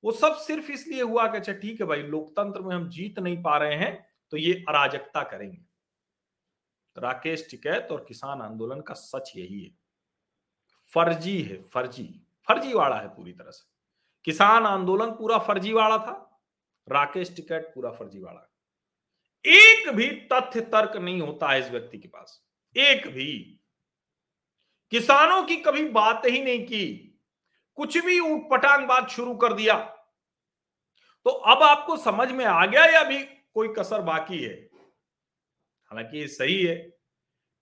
वो 0.05 0.13
सब 0.13 0.35
सिर्फ़ 0.37 0.73
इसलिए 0.73 1.03
हुआ 1.03 1.27
कि 1.29 1.37
अच्छा 1.37 1.53
ठीक 1.53 1.81
है 1.81 1.87
भाई, 1.87 2.03
लोकतंत्र 2.03 2.61
में 2.61 2.77
हम 2.77 2.89
जीत 2.89 3.19
नहीं 3.19 3.43
पा 3.43 3.57
रहे 3.59 3.75
हैं 3.75 4.07
तो 4.31 4.37
ये 4.37 4.65
अराजकता 4.69 5.23
करेंगे। 5.23 5.65
राकेश 6.97 7.47
टिकैत 7.51 7.89
और 7.93 8.05
किसान 8.09 8.43
आंदोलन 8.43 8.81
का 8.81 8.95
सच 8.95 9.33
यही 9.37 9.61
है। 9.61 9.71
फर्जी 10.95 11.43
है, 11.43 11.63
फर्जी। 11.63 12.24
फर्जीवाड़ा 12.49 13.01
है 13.01 13.09
पूरी 13.09 13.33
तरह 13.33 13.51
से। 13.51 13.73
किसान 14.25 14.67
आंदोलन 14.67 15.11
पूरा 15.11 15.39
फर्जीवाड़ा 15.39 15.99
था, 15.99 16.41
राकेश 16.89 17.37
टिकैत 17.37 17.73
पूरा 17.75 17.91
फर्जीवाड़ा। 17.91 18.51
एक 19.47 19.89
भी 19.89 20.11
तथ्य 20.33 20.61
तर्क 20.61 20.97
नहीं 20.97 21.21
होता 21.21 21.49
है 21.49 21.61
इस 21.61 21.71
व्यक्ति 21.71 21.99
के 21.99 22.09
पास, 22.09 22.45
एक 22.77 23.07
भी। 23.07 23.61
किसानों 24.91 25.43
की 25.43 25.57
कभी 25.57 25.89
बात 25.89 26.23
ही 26.27 26.45
नहीं 26.45 26.67
की, 26.67 27.21
कुछ 27.75 27.99
भी 27.99 28.21
ऊटपटांग 28.21 28.87
बात 28.87 29.09
शुरू 29.09 29.35
कर 29.35 29.53
दिया। 29.53 29.79
तो 31.27 31.31
अब 31.31 31.63
आपको 31.63 31.97
समझ 31.97 32.31
में 32.33 32.45
आ 32.45 32.67
गया 32.67 32.85
या 32.85 33.03
भी 33.03 33.23
कोई 33.55 33.69
कसर 33.69 34.01
बाकी 34.01 34.43
है? 34.45 34.71
हालाँकि 35.85 36.19
ये 36.19 36.29
सही 36.29 36.63
है 36.63 36.94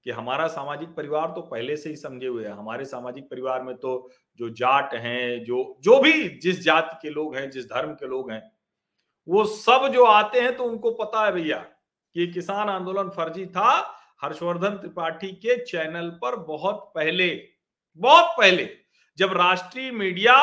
कि 0.06 0.10
हमारा 0.10 0.46
सामाजिक 0.48 0.88
परिवार 0.88 1.26
तो 1.26 1.40
पहले 1.42 1.76
से 1.76 1.90
ही 1.90 1.96
समझे 1.96 2.26
हुए 2.26 2.44
है। 2.44 2.52
हमारे 2.52 2.84
सामाजिक 2.84 3.24
परिवार 3.24 3.62
में 3.62 3.74
तो 3.76 4.10
जो 4.40 4.48
जाट 4.50 4.94
हैं, 4.94 5.44
जो 5.44 5.76
जो 5.80 6.00
भी 6.00 6.28
जिस 6.38 6.62
जाति 6.64 6.98
के 7.02 7.10
लोग 7.10 7.36
हैं, 7.36 7.50
जिस 7.50 7.66
धर्म 7.66 7.92
के 7.92 8.06
लोग 8.06 8.30
हैं, 8.32 8.42
वो 9.28 9.44
सब 9.44 9.88
जो 9.88 10.04
आते 10.04 10.40
हैं 10.40 10.56
तो 10.56 10.64
उनको 10.64 10.90
पता 10.94 11.24
है 11.26 11.32
भैया 11.32 11.56
कि 11.56 12.26
किसान 12.26 12.68
आंदोलन 12.68 13.08
फर्जी 13.08 13.46
था। 13.46 13.98
हर्षवर्धन 14.22 14.76
त्रिपाठी 14.76 15.28
के 15.36 15.56
चैनल 15.64 16.08
पर 16.22 16.36
बहुत 16.44 16.90
पहले 16.94 17.28
बहुत 18.00 18.34
पहले 18.38 18.68
जब 19.18 19.32
राष्ट्रीय 19.32 19.90
मीडिया 19.90 20.34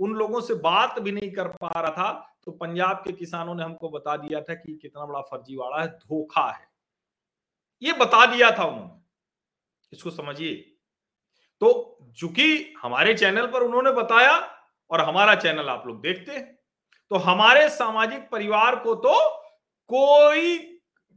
उन 0.00 0.12
लोगों 0.12 0.40
से 0.40 0.54
बात 0.54 0.98
भी 0.98 1.12
नहीं 1.12 1.30
कर 1.32 1.48
पा 1.56 1.80
रहा 1.80 1.90
था 1.90 2.10
तो 2.44 2.52
पंजाब 2.52 2.96
के 2.96 3.12
किसानों 3.12 3.54
ने 3.54 3.62
हमको 3.62 3.88
बता 3.88 4.16
दिया 4.16 4.40
था 4.40 4.54
कि 4.54 4.78
कितना 4.82 5.04
बड़ा 5.06 5.20
फर्जीवाड़ा 5.22 5.82
है, 5.82 5.88
धोखा 5.88 6.48
है। 6.50 6.67
ये 7.82 7.92
बता 7.92 8.24
दिया 8.26 8.50
था 8.50 8.64
उन्होंने। 8.64 9.00
इसको 9.92 10.10
समझिए। 10.10 10.54
तो 11.62 11.98
चूँकि 12.16 12.74
हमारे 12.82 13.14
चैनल 13.14 13.46
पर 13.46 13.62
उन्होंने 13.62 13.92
बताया 13.92 14.36
और 14.90 15.00
हमारा 15.00 15.34
चैनल 15.34 15.68
आप 15.68 15.86
लोग 15.86 16.00
देखते 16.02 16.32
हैं 16.32 16.56
तो 17.10 17.16
हमारे 17.16 17.68
सामाजिक 17.68 18.28
परिवार 18.30 18.76
को 18.76 18.94
तो 18.94 19.14
कोई 19.90 20.58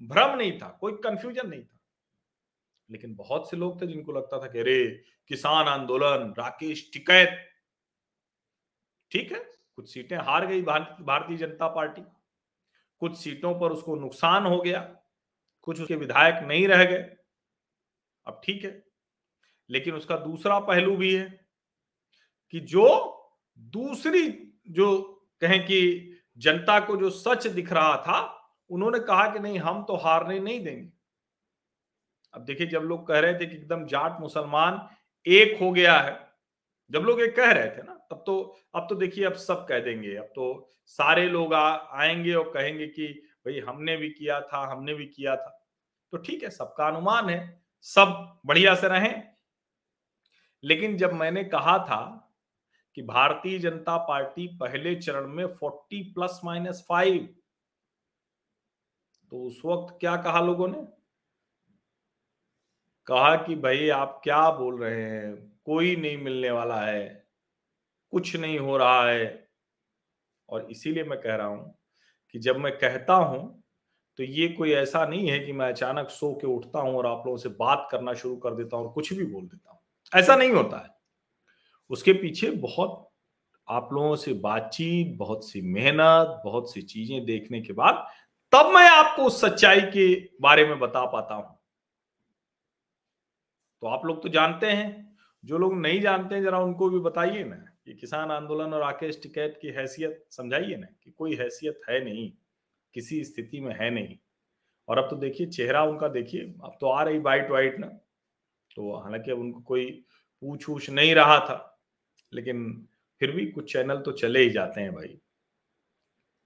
भ्रम 0.01 0.35
नहीं 0.37 0.57
था, 0.59 0.67
कोई 0.81 0.93
कंफ्यूजन 0.93 1.47
नहीं 1.49 1.63
था। 1.63 1.79
लेकिन 2.89 3.15
बहुत 3.15 3.49
से 3.49 3.57
लोग 3.57 3.81
थे 3.81 3.87
जिनको 3.87 4.11
लगता 4.11 4.39
था 4.39 4.47
कि 4.47 4.59
अरे, 4.59 4.87
किसान 5.29 5.67
आंदोलन, 5.67 6.33
राकेश 6.39 6.89
टिकैत। 6.93 7.37
ठीक 9.11 9.31
है, 9.31 9.39
कुछ 9.75 9.93
सीटें 9.93 10.17
हार 10.17 10.45
गई 10.45 10.61
भारतीय 10.61 11.37
जनता 11.37 11.67
पार्टी। 11.67 12.01
कुछ 13.01 13.17
सीटों 13.17 13.59
पर 13.59 13.71
उसको 13.71 13.95
नुकसान 13.95 14.45
हो 14.45 14.61
गया। 14.61 14.81
कुछ 15.61 15.81
उसके 15.81 15.95
विधायक 15.95 16.43
नहीं 16.43 16.67
रह 16.67 16.83
गए। 16.85 17.03
अब 18.25 18.41
ठीक 18.45 18.63
है 18.63 18.83
लेकिन 19.69 19.95
उसका 19.95 20.17
दूसरा 20.17 20.59
पहलू 20.59 20.95
भी 20.97 21.13
है 21.15 21.29
कि 22.53 22.59
जो 22.59 22.87
दूसरी 23.57 24.27
जो 24.69 25.01
कहें 25.41 25.63
कि 25.65 25.79
जनता 26.37 26.79
को 26.79 26.97
जो 26.97 27.09
सच 27.09 27.47
दिख 27.47 27.71
रहा 27.73 27.95
था 27.97 28.19
उन्होंने 28.69 28.99
कहा 28.99 29.29
कि 29.33 29.39
नहीं 29.39 29.59
हम 29.59 29.83
तो 29.83 29.95
हारने 29.95 30.39
नहीं 30.39 30.63
देंगे। 30.63 30.89
अब 32.33 32.45
देखिए 32.45 32.67
जब 32.67 32.81
लोग 32.81 33.07
कह 33.07 33.19
रहे 33.19 33.33
थे 33.33 33.45
कि 33.45 33.55
एकदम 33.55 33.85
जाट 33.85 34.19
मुसलमान 34.19 34.87
एक 35.25 35.57
हो 35.59 35.71
गया 35.71 35.99
है 35.99 36.19
जब 36.91 36.99
लोग 36.99 37.21
एक 37.21 37.35
कह 37.35 37.51
रहे 37.51 37.69
थे 37.69 37.83
ना 37.83 37.93
तब 38.11 38.23
तो 38.25 38.59
अब 38.75 38.87
तो 38.89 38.95
देखिए 38.95 39.25
अब 39.25 39.33
सब 39.33 39.65
कह 39.67 39.79
देंगे। 39.79 40.15
अब 40.15 40.25
तो 40.25 40.69
सारे 40.85 41.25
लोग 41.29 41.53
आ, 41.53 41.77
आएँगे 41.91 42.33
और 42.33 42.51
कहेंगे 42.53 42.87
कि 42.87 43.07
भाई, 43.45 43.59
हमने 43.59 43.97
भी 43.97 44.09
किया 44.09 44.41
था, 44.41 44.65
हमने 44.71 44.93
भी 44.93 45.05
किया 45.05 45.35
था। 45.35 45.67
तो 46.11 46.17
ठीक 46.17 46.43
है, 46.43 46.49
सबका 46.49 46.87
अनुमान 46.87 47.29
है, 47.29 47.61
सब 47.81 48.39
बढ़िया 48.45 48.75
से 48.75 48.87
रहें। 48.87 49.31
लेकिन 50.63 50.97
जब 50.97 51.13
मैंने 51.13 51.43
कहा 51.43 51.77
था 51.79 52.01
कि 52.95 53.01
भारतीय 53.01 53.59
जनता 53.59 53.97
पार्टी 53.97 54.47
पहले 54.57 54.95
चरण 54.95 55.27
में 55.27 55.45
40 55.47 56.03
प्लस 56.03 56.41
माइनस 56.45 56.85
फाइव 56.89 57.35
तो 59.31 59.43
उस 59.43 59.61
वक्त 59.65 59.97
क्या 59.99 60.15
कहा 60.17 60.41
लोगों 60.41 60.67
ने? 60.67 60.87
कहा 63.07 63.35
कि 63.35 63.55
भाई, 63.55 63.89
आप 63.89 64.21
क्या 64.23 64.49
बोल 64.51 64.81
रहे 64.83 65.03
हैं? 65.03 65.35
कोई 65.65 65.95
नहीं 65.95 66.17
मिलने 66.17 66.51
वाला 66.51 66.81
है, 66.81 67.27
कुछ 68.11 68.35
नहीं 68.35 68.59
हो 68.59 68.77
रहा 68.77 69.09
है। 69.09 69.49
और 70.49 70.71
इसीलिए 70.71 71.03
मैं 71.03 71.19
कह 71.21 71.35
रहा 71.35 71.47
हूँ 71.47 71.80
कि 72.31 72.39
जब 72.39 72.57
मैं 72.57 72.77
कहता 72.77 73.13
हूँ 73.13 73.63
तो 74.17 74.23
ये 74.23 74.47
कोई 74.47 74.71
ऐसा 74.71 75.05
नहीं 75.05 75.29
है 75.29 75.39
कि 75.39 75.53
मैं 75.53 75.69
अचानक 75.69 76.09
सो 76.09 76.33
के 76.33 76.47
उठता 76.47 76.79
हूँ 76.79 76.95
और 76.95 77.05
आप 77.05 77.23
लोगों 77.25 77.37
से 77.37 77.49
बात 77.49 77.87
करना 77.91 78.13
शुरू 78.13 78.35
कर 78.35 78.55
देता 78.55 78.77
हूँ 78.77 78.85
और 78.85 78.91
कुछ 78.91 79.13
भी 79.13 79.25
बोल 79.25 79.43
देता 79.43 79.71
हूँ। 79.71 79.79
ऐसा 80.21 80.35
नहीं 80.35 80.51
होता 80.51 80.77
है। 80.77 80.89
उसके 81.89 82.13
पीछे 82.13 82.51
बहुत 82.51 83.09
आप 83.69 83.89
लोगों 83.93 84.15
से 84.15 84.33
बातचीत, 84.33 85.17
बहुत 85.17 85.49
सी 85.49 85.61
मेहनत, 85.61 86.41
बहुत 86.45 86.73
सी 86.73 86.81
चीज़ें 86.81 87.25
देखने 87.25 87.61
के 87.61 87.73
बाद 87.73 88.07
तब 88.53 88.65
मैं 88.65 88.89
आपको 88.89 89.23
उस 89.23 89.41
सच्चाई 89.41 89.81
के 89.81 90.15
बारे 90.41 90.65
में 90.65 90.79
बता 90.79 91.05
पाता 91.05 91.35
हूँ। 91.35 91.57
तो 93.81 93.87
आप 93.87 94.05
लोग 94.05 94.23
तो 94.23 94.29
जानते 94.29 94.67
हैं। 94.67 95.17
जो 95.45 95.57
लोग 95.57 95.77
नहीं 95.77 96.01
जानते 96.01 96.35
हैं, 96.35 96.43
जरा 96.43 96.59
उनको 96.59 96.89
भी 96.89 96.99
बताइए 96.99 97.43
ना। 97.43 97.70
कि 97.91 97.97
किसान 97.97 98.31
आंदोलन 98.31 98.73
और 98.73 98.79
राकेश 98.81 99.19
टिकैत 99.23 99.57
की 99.61 99.67
हैसियत, 99.67 100.23
समझाइए 100.31 100.75
ना 100.75 100.87
कि 101.03 101.11
कोई 101.11 101.35
हैसियत 101.35 101.81
है 101.89 102.03
नहीं, 102.03 102.31
किसी 102.95 103.23
स्थिति 103.23 103.59
में 103.59 103.73
है 103.79 103.89
नहीं। 103.89 104.15
और 104.87 104.97
अब 104.97 105.09
तो 105.09 105.15
देखिए, 105.15 105.47
चेहरा 105.47 105.83
उनका 105.83 106.07
देखिए, 106.07 106.41
अब 106.41 106.77
तो 106.81 106.87
आ 106.87 107.01
रही 107.03 107.19
वाइट 107.19 107.49
वाइट 107.51 107.79
ना 107.79 107.87
तो 108.77 108.95
हालाँकि 108.97 109.31
अब 109.31 109.39
उनको 109.39 109.59
कोई 109.59 109.85
पूछ 110.43 110.69
उछ 110.69 110.89
नहीं 110.89 111.13
रहा 111.15 111.37
था, 111.39 111.79
लेकिन 112.33 112.87
फिर 113.21 113.31
भी 113.31 113.45
कुछ 113.45 113.71
चैनल 113.73 113.97
तो 113.97 114.11
चले 114.11 114.39
ही 114.39 114.49
जाते 114.49 114.81
हैं 114.81 114.93
भाई। 114.93 115.17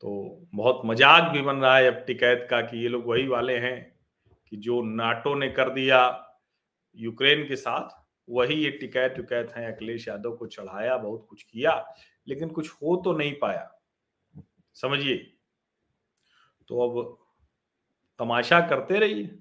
तो 0.03 0.47
बहुत 0.55 0.81
मज़ाक 0.85 1.31
भी 1.31 1.41
बन 1.41 1.57
रहा 1.57 1.77
है 1.77 1.87
अब 1.87 2.03
टिकैत 2.07 2.47
का 2.49 2.61
कि 2.61 2.77
ये 2.77 2.87
लोग 2.87 3.05
वही 3.07 3.27
वाले 3.27 3.57
हैं 3.57 3.77
कि 4.51 4.57
जो 4.57 4.81
नाटो 4.81 5.35
ने 5.35 5.49
कर 5.49 5.69
दिया 5.69 6.01
यूक्रेन 6.97 7.47
के 7.47 7.55
साथ 7.55 8.04
वही 8.29 8.55
ये 8.55 8.71
टिकैत 8.71 9.11
टुकैत 9.11 9.51
हैं, 9.51 9.75
अखिलेश 9.75 10.07
यादव 10.07 10.35
को 10.35 10.47
चढ़ाया, 10.47 10.97
बहुत 10.97 11.27
कुछ 11.29 11.43
किया, 11.43 11.95
लेकिन 12.27 12.49
कुछ 12.49 12.71
हो 12.71 13.01
तो 13.05 13.13
नहीं 13.13 13.33
पाया। 13.33 13.71
समझिए? 14.73 15.17
तो 16.67 16.79
अब 16.79 17.17
तमाशा 18.19 18.67
करते 18.67 18.99
रहिए। 18.99 19.39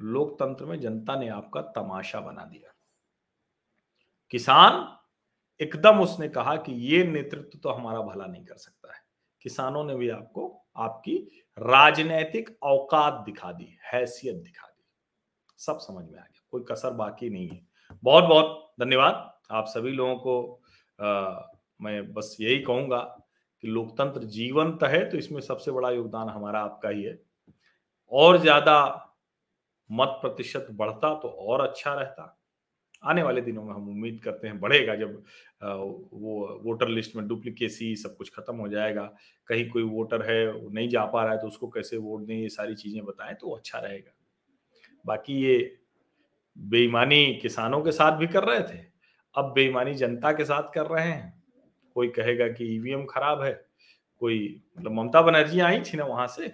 लोकतंत्र 0.00 0.64
में 0.64 0.80
जनता 0.80 1.16
ने 1.16 1.28
आपका 1.28 1.62
तमाशा 1.62 2.20
बना 2.20 2.44
दिया। 2.44 2.74
किसान, 4.30 4.98
एकदम 5.60 6.00
उसने 6.00 6.28
कहा 6.28 6.56
कि 6.56 6.72
ये 6.72 7.04
नेतृत्व 7.04 7.58
तो 7.58 7.68
हमारा 7.68 8.00
भला 8.00 8.26
नहीं 8.26 8.44
कर 8.44 8.56
सकता 8.56 8.94
है। 8.94 9.00
किसानों 9.42 9.84
ने 9.84 9.94
भी 9.94 10.08
आपको, 10.08 10.66
आपकी 10.76 11.16
राजनैतिक 11.58 12.58
औकात 12.62 13.22
दिखा 13.24 13.52
दी, 13.52 13.78
हैसियत 13.84 14.36
दिखा 14.36 14.66
दी। 14.66 14.84
सब 15.58 15.78
समझ 15.78 16.04
में 16.04 16.18
आ 16.18 16.22
गया, 16.22 16.42
कोई 16.50 16.64
कसर 16.70 16.90
बाकी 16.90 17.30
नहीं 17.30 17.48
है। 17.48 17.71
बहुत 18.02 18.24
बहुत 18.24 18.74
धन्यवाद। 18.80 19.30
आप 19.50 19.66
सभी 19.68 19.90
लोगों 19.92 20.16
को 20.16 20.60
आ, 20.98 21.48
मैं 21.80 22.12
बस 22.12 22.36
यही 22.40 22.58
कहूँगा 22.60 22.98
कि 23.62 23.68
लोकतंत्र 23.68 24.24
जीवंत 24.28 24.82
है 24.84 25.04
तो 25.10 25.16
इसमें 25.18 25.40
सबसे 25.40 25.70
बड़ा 25.70 25.90
योगदान 25.90 26.28
हमारा 26.28 26.60
आपका 26.60 26.88
ही 26.88 27.02
है। 27.02 27.18
और 28.12 28.38
ज़्यादा 28.38 28.78
मत 29.90 30.18
प्रतिशत 30.20 30.66
बढ़ता 30.72 31.14
तो 31.14 31.28
और 31.28 31.60
अच्छा 31.60 31.94
रहता। 31.94 32.38
आने 33.02 33.22
वाले 33.22 33.40
दिनों 33.40 33.62
में 33.64 33.72
हम 33.74 33.88
उम्मीद 33.88 34.20
करते 34.24 34.46
हैं 34.48 34.58
बढ़ेगा 34.60 34.94
जब 34.96 35.22
वो 35.62 36.60
वोटर 36.64 36.88
लिस्ट 36.88 37.16
में 37.16 37.26
डुप्लीकेसी 37.28 37.94
सब 37.96 38.16
कुछ 38.16 38.30
खत्म 38.34 38.56
हो 38.56 38.68
जाएगा। 38.68 39.04
कहीं 39.48 39.68
कोई 39.70 39.82
वोटर 39.84 40.22
है 40.22 40.46
वो 40.52 40.68
नहीं 40.70 40.88
जा 40.88 41.04
पा 41.06 41.22
रहा 41.24 41.32
है 41.32 41.40
तो 41.40 41.46
उसको 41.46 41.68
कैसे 41.68 41.96
वोट 41.98 42.26
दें 42.26 42.34
ये 42.34 42.48
सारी 42.50 42.74
चीज़ें 42.74 43.04
बताएँ 43.04 43.34
तो 43.34 43.50
अच्छा 43.50 43.78
रहेगा। 43.78 44.12
बाकी 45.04 45.42
ये 45.42 45.58
बेईमानी 46.56 47.34
किसानों 47.34 47.80
के 47.82 47.92
साथ 47.92 48.16
भी 48.18 48.26
कर 48.26 48.44
रहे 48.44 48.60
थे। 48.62 48.84
अब 49.34 49.52
बेईमानी 49.54 49.94
जनता 49.94 50.32
के 50.32 50.44
साथ 50.44 50.72
कर 50.74 50.86
रहे 50.86 51.04
हैं। 51.04 51.42
कोई 51.96 52.08
कहेगा 52.08 52.48
कि 52.48 52.64
ईवीएम 52.76 53.04
खराब 53.04 53.42
है, 53.42 53.52
कोई 54.22 54.62
मतलब 54.78 54.92
ममता 54.92 55.22
बनर्जी 55.22 55.60
आई 55.60 55.80
थी 55.82 55.96
ना 55.96 56.04
वहाँ 56.04 56.26
से, 56.26 56.48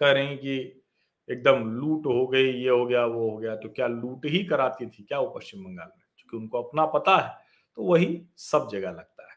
कह 0.00 0.10
रही 0.12 0.36
कि 0.36 0.82
एकदम 1.28 1.64
लूट 1.70 2.06
हो 2.06 2.26
गई, 2.26 2.52
ये 2.52 2.68
हो 2.68 2.86
गया, 2.86 3.04
वो 3.04 3.30
हो 3.30 3.36
गया 3.36 3.54
तो 3.56 3.68
क्या 3.68 3.86
लूट 3.86 4.26
ही 4.26 4.44
कराती 4.44 4.86
थी 4.86 5.02
क्या 5.02 5.20
वो 5.20 5.28
पश्चिम 5.28 5.64
बंगाल 5.64 5.88
में? 5.88 6.04
क्योंकि 6.16 6.36
उनको 6.36 6.62
अपना 6.62 6.86
पता 6.86 7.16
है 7.16 7.34
तो 7.78 7.82
वही 7.82 8.22
सब 8.36 8.68
जगह 8.72 8.90
लगता 8.90 9.22
है। 9.22 9.34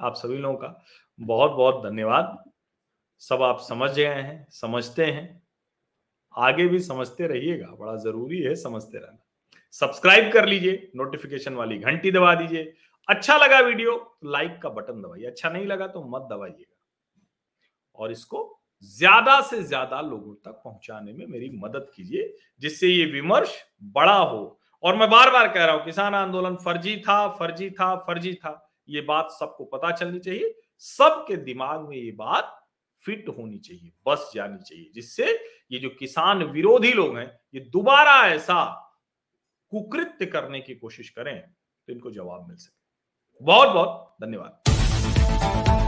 आप 0.00 0.14
सभी 0.14 0.36
लोगों 0.36 0.56
का 0.56 0.84
बहुत 1.18 1.50
बहुत 1.50 1.82
धन्यवाद। 1.84 2.42
सब 3.22 3.42
आप 3.42 3.60
समझ 3.60 3.90
गए 3.90 4.06
हैं, 4.06 4.46
समझते 4.50 5.04
हैं 5.04 5.41
आगे 6.36 6.66
भी 6.68 6.78
समझते 6.80 7.26
रहिएगा, 7.26 7.66
बड़ा 7.70 7.96
ज़रूरी 7.96 8.40
है 8.40 8.54
समझते 8.56 8.98
रहना। 8.98 9.18
सब्सक्राइब 9.74 10.32
कर 10.32 10.46
लीजिए 10.48 10.90
नोटिफिकेशन 10.96 11.54
वाली 11.54 11.78
घंटी 11.78 12.10
दबा 12.10 12.34
दीजिए। 12.34 12.72
अच्छा 13.08 13.36
लगा 13.36 13.58
वीडियो 13.60 13.92
तो 13.92 14.30
लाइक 14.30 14.58
का 14.62 14.68
बटन 14.70 15.02
दबाइए। 15.02 15.26
अच्छा 15.26 15.48
नहीं 15.48 15.66
लगा 15.66 15.86
तो 15.86 16.02
मत 16.08 16.28
दबाइएगा। 16.32 16.74
और 17.94 18.10
इसको 18.12 18.58
ज़्यादा 18.84 19.40
से 19.40 19.62
ज़्यादा 19.62 20.00
लोगों 20.00 20.34
तक 20.34 20.60
पहुँचाने 20.64 21.12
में 21.12 21.26
मेरी 21.26 21.50
मदद 21.54 21.90
कीजिए, 21.96 22.32
जिससे 22.62 22.88
ये 22.88 23.04
विमर्श 23.04 23.54
बड़ा 23.94 24.16
हो। 24.16 24.58
और 24.82 24.96
मैं 24.96 25.08
बार 25.10 25.30
बार 25.30 25.48
कह 25.48 25.64
रहा 25.64 25.74
हूँ, 25.74 25.84
किसान 25.84 26.14
आंदोलन 26.14 26.56
फर्जी 26.56 26.96
था 26.98 27.28
फर्जी 27.30 27.70
था 27.70 27.94
फर्जी 27.98 28.32
था। 28.34 28.68
ये 28.88 29.00
बात 29.02 29.30
सबको 29.30 29.64
पता 29.66 29.90
चलनी 29.92 30.18
चाहिए। 30.18 30.54
सबके 30.78 31.36
दिमाग 31.38 31.88
में 31.88 31.96
ये 31.96 32.10
बात 32.12 32.58
फिट 33.04 33.28
होनी 33.28 33.58
चाहिए, 33.58 33.92
बस 34.06 34.30
जानी 34.34 34.58
चाहिए, 34.58 34.90
जिससे 34.94 35.26
ये 35.72 35.78
जो 35.78 35.88
किसान 35.90 36.42
विरोधी 36.42 36.92
लोग 36.92 37.16
हैं, 37.18 37.26
ये 37.54 37.60
दोबारा 37.62 38.16
ऐसा 38.28 38.64
कुकृत्य 39.72 40.26
करने 40.26 40.60
की 40.60 40.74
कोशिश 40.74 41.10
करें 41.10 41.40
तो 41.40 41.92
इनको 41.92 42.10
जवाब 42.10 42.48
मिल 42.48 42.56
सके। 42.56 43.44
बहुत 43.44 43.68
बहुत 43.68 44.16
धन्यवाद। 44.22 45.81